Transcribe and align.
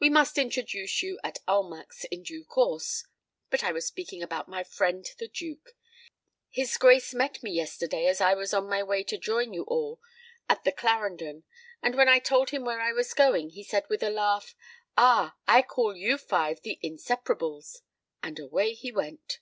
We 0.00 0.10
must 0.10 0.36
introduce 0.36 1.00
you 1.00 1.20
at 1.22 1.38
Almack's 1.46 2.02
in 2.06 2.24
due 2.24 2.44
course. 2.44 3.06
But 3.50 3.62
I 3.62 3.70
was 3.70 3.86
speaking 3.86 4.20
about 4.20 4.48
my 4.48 4.64
friend 4.64 5.06
the 5.20 5.28
Duke. 5.28 5.76
His 6.48 6.76
Grace 6.76 7.14
met 7.14 7.40
me 7.44 7.52
yesterday 7.52 8.06
as 8.08 8.20
I 8.20 8.34
was 8.34 8.52
on 8.52 8.68
my 8.68 8.82
way 8.82 9.04
to 9.04 9.16
join 9.16 9.52
you 9.52 9.62
all 9.62 10.00
at 10.48 10.64
the 10.64 10.72
Clarendon: 10.72 11.44
and 11.84 11.94
when 11.94 12.08
I 12.08 12.18
told 12.18 12.50
him 12.50 12.64
where 12.64 12.80
I 12.80 12.92
was 12.92 13.14
going, 13.14 13.50
he 13.50 13.62
said 13.62 13.88
with 13.88 14.02
a 14.02 14.10
laugh, 14.10 14.56
'Ah! 14.98 15.36
I 15.46 15.62
call 15.62 15.96
you 15.96 16.18
five 16.18 16.62
the 16.62 16.80
Inseparables!'—and 16.82 18.40
away 18.40 18.74
he 18.74 18.90
went." 18.90 19.38